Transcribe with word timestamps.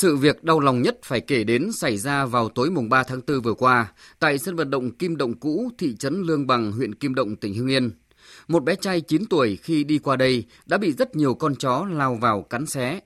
Sự 0.00 0.16
việc 0.16 0.44
đau 0.44 0.60
lòng 0.60 0.82
nhất 0.82 0.98
phải 1.02 1.20
kể 1.20 1.44
đến 1.44 1.72
xảy 1.72 1.96
ra 1.96 2.26
vào 2.26 2.48
tối 2.48 2.70
mùng 2.70 2.88
3 2.88 3.02
tháng 3.02 3.20
4 3.26 3.40
vừa 3.40 3.54
qua 3.54 3.92
tại 4.18 4.38
sân 4.38 4.56
vận 4.56 4.70
động 4.70 4.90
Kim 4.90 5.16
Động 5.16 5.34
cũ, 5.34 5.70
thị 5.78 5.96
trấn 5.96 6.22
Lương 6.22 6.46
Bằng, 6.46 6.72
huyện 6.72 6.94
Kim 6.94 7.14
Động, 7.14 7.36
tỉnh 7.36 7.54
Hưng 7.54 7.66
Yên. 7.66 7.90
Một 8.48 8.64
bé 8.64 8.74
trai 8.74 9.00
9 9.00 9.26
tuổi 9.26 9.56
khi 9.56 9.84
đi 9.84 9.98
qua 9.98 10.16
đây 10.16 10.44
đã 10.66 10.78
bị 10.78 10.92
rất 10.92 11.16
nhiều 11.16 11.34
con 11.34 11.56
chó 11.56 11.86
lao 11.90 12.14
vào 12.14 12.42
cắn 12.42 12.66
xé. 12.66 13.00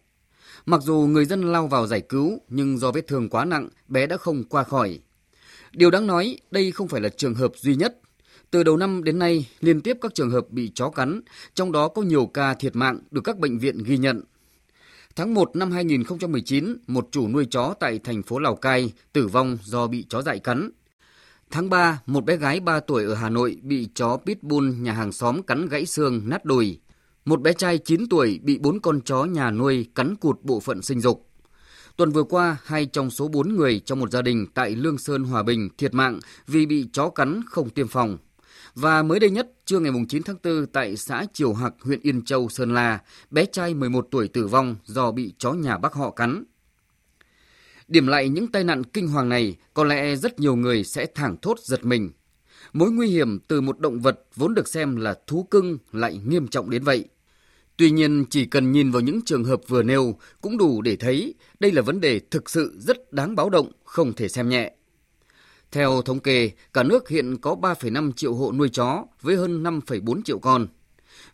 Mặc 0.66 0.80
dù 0.82 1.08
người 1.10 1.24
dân 1.24 1.52
lao 1.52 1.66
vào 1.66 1.86
giải 1.86 2.00
cứu, 2.00 2.38
nhưng 2.48 2.78
do 2.78 2.92
vết 2.92 3.06
thương 3.06 3.28
quá 3.28 3.44
nặng, 3.44 3.68
bé 3.88 4.06
đã 4.06 4.16
không 4.16 4.44
qua 4.44 4.64
khỏi. 4.64 4.98
Điều 5.72 5.90
đáng 5.90 6.06
nói, 6.06 6.38
đây 6.50 6.72
không 6.72 6.88
phải 6.88 7.00
là 7.00 7.08
trường 7.08 7.34
hợp 7.34 7.52
duy 7.56 7.76
nhất. 7.76 7.98
Từ 8.50 8.62
đầu 8.62 8.76
năm 8.76 9.04
đến 9.04 9.18
nay, 9.18 9.48
liên 9.60 9.80
tiếp 9.80 9.98
các 10.00 10.14
trường 10.14 10.30
hợp 10.30 10.50
bị 10.50 10.72
chó 10.74 10.90
cắn, 10.90 11.20
trong 11.54 11.72
đó 11.72 11.88
có 11.88 12.02
nhiều 12.02 12.26
ca 12.26 12.54
thiệt 12.54 12.76
mạng 12.76 13.00
được 13.10 13.20
các 13.24 13.38
bệnh 13.38 13.58
viện 13.58 13.78
ghi 13.84 13.98
nhận. 13.98 14.20
Tháng 15.16 15.34
1 15.34 15.56
năm 15.56 15.70
2019, 15.70 16.76
một 16.86 17.08
chủ 17.10 17.28
nuôi 17.28 17.46
chó 17.50 17.74
tại 17.80 17.98
thành 17.98 18.22
phố 18.22 18.38
Lào 18.38 18.56
Cai 18.56 18.92
tử 19.12 19.26
vong 19.26 19.58
do 19.64 19.86
bị 19.86 20.06
chó 20.08 20.22
dại 20.22 20.38
cắn. 20.38 20.70
Tháng 21.50 21.70
3, 21.70 22.00
một 22.06 22.24
bé 22.24 22.36
gái 22.36 22.60
3 22.60 22.80
tuổi 22.80 23.04
ở 23.04 23.14
Hà 23.14 23.30
Nội 23.30 23.56
bị 23.62 23.88
chó 23.94 24.16
pitbull 24.26 24.72
nhà 24.78 24.92
hàng 24.92 25.12
xóm 25.12 25.42
cắn 25.42 25.68
gãy 25.68 25.86
xương, 25.86 26.28
nát 26.28 26.44
đùi. 26.44 26.80
Một 27.24 27.40
bé 27.40 27.52
trai 27.52 27.78
9 27.78 28.08
tuổi 28.08 28.40
bị 28.42 28.58
bốn 28.58 28.80
con 28.80 29.00
chó 29.00 29.24
nhà 29.24 29.50
nuôi 29.50 29.86
cắn 29.94 30.16
cụt 30.16 30.38
bộ 30.42 30.60
phận 30.60 30.82
sinh 30.82 31.00
dục. 31.00 31.28
Tuần 31.96 32.10
vừa 32.10 32.24
qua, 32.24 32.56
hai 32.64 32.86
trong 32.86 33.10
số 33.10 33.28
4 33.28 33.56
người 33.56 33.80
trong 33.80 34.00
một 34.00 34.10
gia 34.10 34.22
đình 34.22 34.46
tại 34.54 34.70
Lương 34.70 34.98
Sơn, 34.98 35.24
Hòa 35.24 35.42
Bình 35.42 35.68
thiệt 35.78 35.94
mạng 35.94 36.20
vì 36.46 36.66
bị 36.66 36.88
chó 36.92 37.08
cắn 37.08 37.40
không 37.46 37.70
tiêm 37.70 37.88
phòng. 37.88 38.18
Và 38.74 39.02
mới 39.02 39.20
đây 39.20 39.30
nhất, 39.30 39.52
trưa 39.66 39.78
ngày 39.78 39.92
9 40.08 40.22
tháng 40.22 40.36
4 40.44 40.66
tại 40.66 40.96
xã 40.96 41.24
Triều 41.32 41.52
Hạc, 41.52 41.74
huyện 41.80 42.00
Yên 42.00 42.24
Châu, 42.24 42.48
Sơn 42.48 42.74
La, 42.74 42.98
bé 43.30 43.44
trai 43.46 43.74
11 43.74 44.08
tuổi 44.10 44.28
tử 44.28 44.46
vong 44.46 44.76
do 44.84 45.12
bị 45.12 45.34
chó 45.38 45.52
nhà 45.52 45.78
bác 45.78 45.94
họ 45.94 46.10
cắn. 46.10 46.44
Điểm 47.88 48.06
lại 48.06 48.28
những 48.28 48.46
tai 48.46 48.64
nạn 48.64 48.84
kinh 48.84 49.08
hoàng 49.08 49.28
này, 49.28 49.56
có 49.74 49.84
lẽ 49.84 50.16
rất 50.16 50.40
nhiều 50.40 50.56
người 50.56 50.84
sẽ 50.84 51.06
thảng 51.14 51.36
thốt 51.42 51.58
giật 51.60 51.84
mình. 51.84 52.10
Mối 52.72 52.90
nguy 52.90 53.08
hiểm 53.08 53.38
từ 53.48 53.60
một 53.60 53.80
động 53.80 54.00
vật 54.00 54.20
vốn 54.36 54.54
được 54.54 54.68
xem 54.68 54.96
là 54.96 55.14
thú 55.26 55.42
cưng 55.42 55.78
lại 55.92 56.20
nghiêm 56.26 56.48
trọng 56.48 56.70
đến 56.70 56.82
vậy. 56.82 57.08
Tuy 57.76 57.90
nhiên, 57.90 58.24
chỉ 58.30 58.44
cần 58.44 58.72
nhìn 58.72 58.90
vào 58.90 59.02
những 59.02 59.22
trường 59.22 59.44
hợp 59.44 59.60
vừa 59.68 59.82
nêu 59.82 60.18
cũng 60.40 60.58
đủ 60.58 60.82
để 60.82 60.96
thấy 60.96 61.34
đây 61.60 61.72
là 61.72 61.82
vấn 61.82 62.00
đề 62.00 62.20
thực 62.30 62.50
sự 62.50 62.76
rất 62.78 63.12
đáng 63.12 63.36
báo 63.36 63.50
động, 63.50 63.72
không 63.84 64.12
thể 64.12 64.28
xem 64.28 64.48
nhẹ. 64.48 64.72
Theo 65.74 66.02
thống 66.02 66.20
kê, 66.20 66.50
cả 66.72 66.82
nước 66.82 67.08
hiện 67.08 67.36
có 67.36 67.56
3,5 67.62 68.12
triệu 68.12 68.34
hộ 68.34 68.52
nuôi 68.52 68.68
chó 68.68 69.04
với 69.22 69.36
hơn 69.36 69.62
5,4 69.62 70.22
triệu 70.22 70.38
con. 70.38 70.66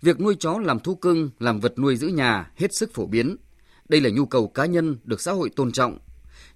Việc 0.02 0.20
nuôi 0.20 0.36
chó 0.40 0.58
làm 0.58 0.80
thú 0.80 0.94
cưng, 0.94 1.30
làm 1.38 1.60
vật 1.60 1.78
nuôi 1.78 1.96
giữ 1.96 2.08
nhà 2.08 2.50
hết 2.56 2.74
sức 2.74 2.94
phổ 2.94 3.06
biến. 3.06 3.36
Đây 3.88 4.00
là 4.00 4.10
nhu 4.10 4.26
cầu 4.26 4.48
cá 4.48 4.66
nhân 4.66 4.96
được 5.04 5.20
xã 5.20 5.32
hội 5.32 5.50
tôn 5.56 5.72
trọng. 5.72 5.98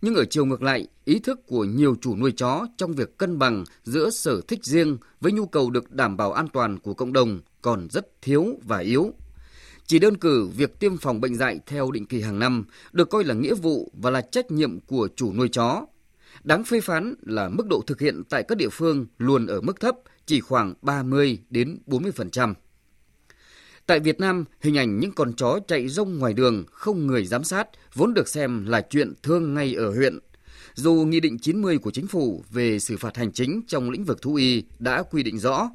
Nhưng 0.02 0.14
ở 0.14 0.24
chiều 0.24 0.44
ngược 0.44 0.62
lại, 0.62 0.86
ý 1.04 1.18
thức 1.18 1.46
của 1.46 1.64
nhiều 1.64 1.96
chủ 2.00 2.16
nuôi 2.16 2.32
chó 2.36 2.66
trong 2.76 2.92
việc 2.92 3.18
cân 3.18 3.38
bằng 3.38 3.64
giữa 3.84 4.10
sở 4.10 4.40
thích 4.48 4.64
riêng 4.64 4.98
với 5.20 5.32
nhu 5.32 5.46
cầu 5.46 5.70
được 5.70 5.92
đảm 5.92 6.16
bảo 6.16 6.32
an 6.32 6.48
toàn 6.48 6.78
của 6.78 6.94
cộng 6.94 7.12
đồng 7.12 7.40
còn 7.62 7.88
rất 7.90 8.22
thiếu 8.22 8.46
và 8.62 8.78
yếu. 8.78 9.12
Chỉ 9.86 9.98
đơn 9.98 10.16
cử 10.16 10.48
việc 10.56 10.78
tiêm 10.80 10.96
phòng 10.96 11.20
bệnh 11.20 11.34
dạy 11.34 11.60
theo 11.66 11.90
định 11.90 12.06
kỳ 12.06 12.20
hàng 12.20 12.38
năm 12.38 12.64
được 12.92 13.10
coi 13.10 13.24
là 13.24 13.34
nghĩa 13.34 13.54
vụ 13.54 13.92
và 13.94 14.10
là 14.10 14.20
trách 14.20 14.50
nhiệm 14.50 14.80
của 14.80 15.08
chủ 15.16 15.32
nuôi 15.32 15.48
chó 15.48 15.86
Đáng 16.44 16.64
phê 16.64 16.80
phán 16.80 17.14
là 17.22 17.48
mức 17.48 17.66
độ 17.70 17.82
thực 17.86 18.00
hiện 18.00 18.22
tại 18.28 18.42
các 18.42 18.58
địa 18.58 18.68
phương 18.68 19.06
luôn 19.18 19.46
ở 19.46 19.60
mức 19.60 19.80
thấp, 19.80 19.96
chỉ 20.26 20.40
khoảng 20.40 20.74
30 20.82 21.38
đến 21.50 21.78
40%. 21.86 22.54
Tại 23.86 24.00
Việt 24.00 24.20
Nam, 24.20 24.44
hình 24.60 24.78
ảnh 24.78 25.00
những 25.00 25.12
con 25.12 25.32
chó 25.32 25.58
chạy 25.68 25.88
rông 25.88 26.18
ngoài 26.18 26.32
đường 26.32 26.64
không 26.70 27.06
người 27.06 27.26
giám 27.26 27.44
sát 27.44 27.68
vốn 27.94 28.14
được 28.14 28.28
xem 28.28 28.66
là 28.66 28.80
chuyện 28.90 29.12
thương 29.22 29.54
ngay 29.54 29.74
ở 29.74 29.90
huyện. 29.90 30.18
Dù 30.74 30.94
Nghị 30.94 31.20
định 31.20 31.38
90 31.38 31.78
của 31.78 31.90
Chính 31.90 32.06
phủ 32.06 32.44
về 32.50 32.78
xử 32.78 32.96
phạt 32.96 33.16
hành 33.16 33.32
chính 33.32 33.62
trong 33.66 33.90
lĩnh 33.90 34.04
vực 34.04 34.22
thú 34.22 34.34
y 34.34 34.64
đã 34.78 35.02
quy 35.02 35.22
định 35.22 35.38
rõ, 35.38 35.70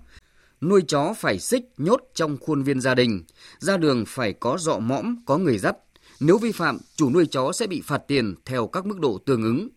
nuôi 0.61 0.81
chó 0.87 1.13
phải 1.13 1.39
xích 1.39 1.65
nhốt 1.77 2.01
trong 2.13 2.37
khuôn 2.37 2.63
viên 2.63 2.81
gia 2.81 2.95
đình, 2.95 3.23
ra 3.59 3.77
đường 3.77 4.03
phải 4.07 4.33
có 4.33 4.57
dọ 4.59 4.79
mõm, 4.79 5.15
có 5.25 5.37
người 5.37 5.57
dắt. 5.57 5.77
Nếu 6.19 6.37
vi 6.37 6.51
phạm, 6.51 6.77
chủ 6.95 7.09
nuôi 7.09 7.25
chó 7.25 7.51
sẽ 7.51 7.67
bị 7.67 7.81
phạt 7.81 8.01
tiền 8.07 8.35
theo 8.45 8.67
các 8.67 8.85
mức 8.85 8.99
độ 8.99 9.17
tương 9.25 9.43
ứng 9.43 9.69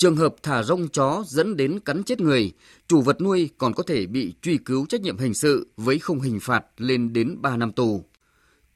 Trường 0.00 0.16
hợp 0.16 0.34
thả 0.42 0.62
rông 0.62 0.88
chó 0.88 1.24
dẫn 1.26 1.56
đến 1.56 1.80
cắn 1.80 2.02
chết 2.04 2.20
người, 2.20 2.52
chủ 2.88 3.02
vật 3.02 3.20
nuôi 3.20 3.50
còn 3.58 3.74
có 3.74 3.82
thể 3.82 4.06
bị 4.06 4.34
truy 4.42 4.58
cứu 4.58 4.86
trách 4.86 5.00
nhiệm 5.00 5.18
hình 5.18 5.34
sự 5.34 5.68
với 5.76 5.98
khung 5.98 6.20
hình 6.20 6.40
phạt 6.40 6.64
lên 6.76 7.12
đến 7.12 7.36
3 7.40 7.56
năm 7.56 7.72
tù. 7.72 8.04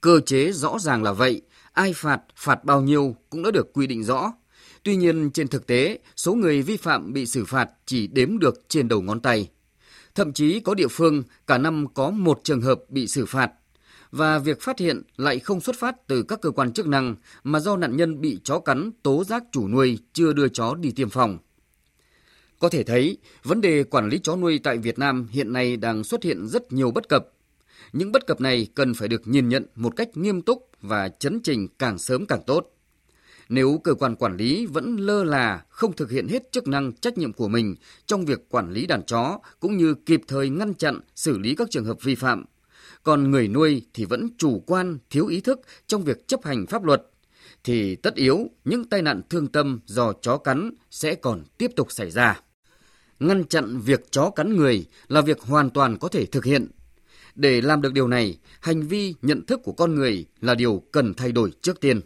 Cơ 0.00 0.20
chế 0.20 0.52
rõ 0.52 0.78
ràng 0.78 1.02
là 1.02 1.12
vậy, 1.12 1.42
ai 1.72 1.92
phạt, 1.92 2.20
phạt 2.36 2.64
bao 2.64 2.80
nhiêu 2.80 3.16
cũng 3.30 3.42
đã 3.42 3.50
được 3.50 3.72
quy 3.72 3.86
định 3.86 4.04
rõ. 4.04 4.32
Tuy 4.82 4.96
nhiên 4.96 5.30
trên 5.30 5.48
thực 5.48 5.66
tế, 5.66 5.98
số 6.16 6.34
người 6.34 6.62
vi 6.62 6.76
phạm 6.76 7.12
bị 7.12 7.26
xử 7.26 7.44
phạt 7.44 7.70
chỉ 7.86 8.06
đếm 8.06 8.38
được 8.38 8.68
trên 8.68 8.88
đầu 8.88 9.02
ngón 9.02 9.20
tay. 9.20 9.48
Thậm 10.14 10.32
chí 10.32 10.60
có 10.60 10.74
địa 10.74 10.88
phương 10.90 11.22
cả 11.46 11.58
năm 11.58 11.86
có 11.94 12.10
một 12.10 12.40
trường 12.44 12.62
hợp 12.62 12.80
bị 12.88 13.06
xử 13.06 13.26
phạt 13.26 13.50
và 14.16 14.38
việc 14.38 14.60
phát 14.60 14.78
hiện 14.78 15.02
lại 15.16 15.38
không 15.38 15.60
xuất 15.60 15.76
phát 15.78 16.06
từ 16.06 16.22
các 16.22 16.41
cơ 16.41 16.50
quan 16.50 16.72
chức 16.72 16.86
năng 16.86 17.16
mà 17.44 17.60
do 17.60 17.76
nạn 17.76 17.97
nhân 17.97 18.20
bị 18.20 18.38
chó 18.44 18.58
cắn 18.58 18.91
tố 19.02 19.25
giác 19.25 19.44
chủ 19.52 19.69
nuôi 19.69 19.98
chưa 20.12 20.32
đưa 20.32 20.48
chó 20.48 20.75
đi 20.75 20.91
tiêm 20.91 21.10
phòng. 21.10 21.38
Có 22.58 22.69
thể 22.69 22.82
thấy, 22.82 23.19
vấn 23.42 23.60
đề 23.60 23.84
quản 23.84 24.08
lý 24.08 24.19
chó 24.22 24.36
nuôi 24.36 24.60
tại 24.62 24.78
Việt 24.78 24.98
Nam 24.98 25.28
hiện 25.30 25.52
nay 25.52 25.76
đang 25.76 26.04
xuất 26.04 26.22
hiện 26.22 26.47
rất 26.47 26.72
nhiều 26.72 26.91
bất 26.91 27.08
cập. 27.08 27.28
Những 27.92 28.12
bất 28.12 28.26
cập 28.26 28.41
này 28.41 28.66
cần 28.75 28.94
phải 28.94 29.08
được 29.08 29.26
nhìn 29.26 29.48
nhận 29.48 29.66
một 29.75 29.97
cách 29.97 30.16
nghiêm 30.16 30.42
túc 30.42 30.70
và 30.81 31.08
chấn 31.08 31.41
trình 31.41 31.69
càng 31.78 31.98
sớm 31.98 32.26
càng 32.26 32.42
tốt. 32.46 32.70
Nếu 33.48 33.81
cơ 33.84 33.94
quan 33.94 34.16
quản 34.16 34.36
lý 34.36 34.66
vẫn 34.66 34.96
lơ 34.96 35.25
là, 35.25 35.64
không 35.69 35.92
thực 35.92 36.10
hiện 36.10 36.28
hết 36.28 36.52
chức 36.52 36.69
năng 36.69 36.92
trách 36.92 37.19
nhiệm 37.19 37.32
của 37.32 37.48
mình 37.48 37.75
trong 38.06 38.25
việc 38.25 38.48
quản 38.48 38.72
lý 38.72 38.86
đàn 38.86 39.02
chó 39.02 39.38
cũng 39.60 39.76
như 39.76 39.94
kịp 39.94 40.20
thời 40.28 40.48
ngăn 40.48 40.75
chặn, 40.75 41.00
xử 41.14 41.38
lý 41.38 41.54
các 41.54 41.70
trường 41.70 41.84
hợp 41.84 42.02
vi 42.02 42.14
phạm, 42.14 42.44
còn 43.04 43.31
người 43.31 43.48
nuôi 43.48 43.82
thì 43.94 44.04
vẫn 44.04 44.28
chủ 44.38 44.62
quan, 44.66 44.98
thiếu 45.10 45.26
ý 45.26 45.41
thức 45.41 45.60
trong 45.87 46.04
việc 46.04 46.28
chấp 46.28 46.44
hành 46.44 46.66
pháp 46.66 46.84
luật, 46.84 47.03
thì 47.65 47.97
tất 47.97 48.15
yếu 48.15 48.50
những 48.65 48.84
tai 48.84 49.03
nạn 49.03 49.20
thương 49.31 49.47
tâm 49.47 49.81
do 49.87 50.12
chó 50.12 50.37
cắn 50.37 50.70
sẽ 50.91 51.14
còn 51.14 51.43
tiếp 51.59 51.70
tục 51.76 51.93
xảy 51.93 52.10
ra. 52.10 52.41
Ngăn 53.20 53.44
chặn 53.44 53.81
việc 53.81 54.10
chó 54.10 54.31
cắn 54.31 54.56
người 54.56 54.87
là 55.09 55.20
việc 55.20 55.41
hoàn 55.41 55.70
toàn 55.70 55.98
có 55.98 56.09
thể 56.09 56.26
thực 56.26 56.44
hiện. 56.44 56.66
Để 57.34 57.60
làm 57.60 57.82
được 57.82 57.93
điều 57.93 58.09
này, 58.09 58.38
hành 58.60 58.82
vi 58.82 59.14
nhận 59.22 59.47
thức 59.47 59.60
của 59.64 59.72
con 59.72 59.94
người 59.94 60.26
là 60.41 60.54
điều 60.54 60.82
cần 60.93 61.14
thay 61.14 61.32
đổi 61.32 61.53
trước 61.62 61.81
tiên. 61.81 62.00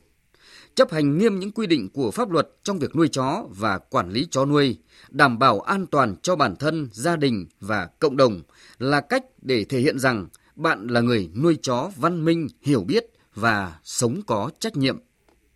Chấp 0.75 0.93
hành 0.93 1.19
nghiêm 1.19 1.39
những 1.39 1.51
quy 1.51 1.67
định 1.67 1.89
của 1.89 2.11
pháp 2.11 2.31
luật 2.31 2.49
trong 2.63 2.79
việc 2.79 2.97
nuôi 2.97 3.09
chó 3.09 3.45
và 3.51 3.79
quản 3.79 4.11
lý 4.11 4.27
chó 4.31 4.45
nuôi, 4.45 4.79
đảm 5.11 5.39
bảo 5.39 5.61
an 5.61 5.87
toàn 5.87 6.17
cho 6.23 6.37
bản 6.37 6.57
thân, 6.57 6.89
gia 6.93 7.17
đình 7.17 7.47
và 7.61 7.89
cộng 7.99 8.17
đồng 8.17 8.43
là 8.79 9.01
cách 9.01 9.25
để 9.43 9.65
thể 9.65 9.81
hiện 9.81 9.99
rằng 9.99 10.27
bạn 10.59 10.87
là 10.87 11.01
người 11.01 11.31
nuôi 11.43 11.59
chó 11.63 11.91
văn 11.97 12.25
minh, 12.25 12.49
hiểu 12.63 12.85
biết 12.85 13.07
và 13.35 13.79
sống 13.85 14.21
có 14.27 14.51
trách 14.59 14.77
nhiệm. 14.77 14.99